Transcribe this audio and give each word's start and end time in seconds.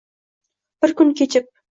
Bir 0.85 0.95
kun 1.01 1.13
kechib 1.21 1.51